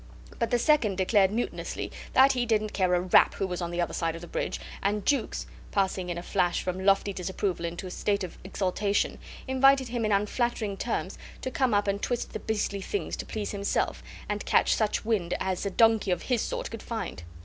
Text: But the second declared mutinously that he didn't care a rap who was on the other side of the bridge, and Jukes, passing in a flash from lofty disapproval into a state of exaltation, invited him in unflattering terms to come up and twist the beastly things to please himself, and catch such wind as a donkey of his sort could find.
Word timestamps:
But 0.39 0.49
the 0.49 0.57
second 0.57 0.97
declared 0.97 1.29
mutinously 1.29 1.91
that 2.13 2.31
he 2.31 2.47
didn't 2.47 2.73
care 2.73 2.95
a 2.95 3.01
rap 3.01 3.35
who 3.35 3.45
was 3.45 3.61
on 3.61 3.69
the 3.69 3.79
other 3.79 3.93
side 3.93 4.15
of 4.15 4.21
the 4.21 4.27
bridge, 4.27 4.59
and 4.81 5.05
Jukes, 5.05 5.45
passing 5.69 6.09
in 6.09 6.17
a 6.17 6.23
flash 6.23 6.63
from 6.63 6.83
lofty 6.83 7.13
disapproval 7.13 7.67
into 7.67 7.85
a 7.85 7.91
state 7.91 8.23
of 8.23 8.35
exaltation, 8.43 9.19
invited 9.47 9.89
him 9.89 10.03
in 10.03 10.11
unflattering 10.11 10.75
terms 10.75 11.19
to 11.41 11.51
come 11.51 11.75
up 11.75 11.87
and 11.87 12.01
twist 12.01 12.33
the 12.33 12.39
beastly 12.39 12.81
things 12.81 13.15
to 13.17 13.27
please 13.27 13.51
himself, 13.51 14.01
and 14.27 14.43
catch 14.43 14.73
such 14.73 15.05
wind 15.05 15.35
as 15.39 15.67
a 15.67 15.69
donkey 15.69 16.09
of 16.09 16.23
his 16.23 16.41
sort 16.41 16.71
could 16.71 16.81
find. 16.81 17.21